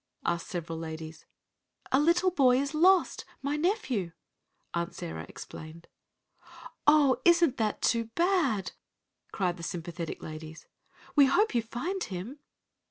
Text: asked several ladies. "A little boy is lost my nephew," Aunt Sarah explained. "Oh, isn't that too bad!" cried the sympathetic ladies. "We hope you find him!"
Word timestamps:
asked 0.25 0.47
several 0.47 0.79
ladies. 0.79 1.27
"A 1.91 1.99
little 1.99 2.31
boy 2.31 2.57
is 2.59 2.73
lost 2.73 3.23
my 3.43 3.55
nephew," 3.55 4.13
Aunt 4.73 4.95
Sarah 4.95 5.27
explained. 5.29 5.87
"Oh, 6.87 7.21
isn't 7.23 7.57
that 7.57 7.83
too 7.83 8.05
bad!" 8.15 8.71
cried 9.31 9.57
the 9.57 9.61
sympathetic 9.61 10.23
ladies. 10.23 10.65
"We 11.15 11.27
hope 11.27 11.53
you 11.53 11.61
find 11.61 12.03
him!" 12.03 12.39